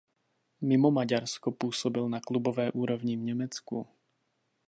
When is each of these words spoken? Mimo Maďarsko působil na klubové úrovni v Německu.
Mimo 0.61 0.91
Maďarsko 0.91 1.51
působil 1.51 2.09
na 2.09 2.19
klubové 2.21 2.71
úrovni 2.71 3.17
v 3.17 3.21
Německu. 3.21 3.87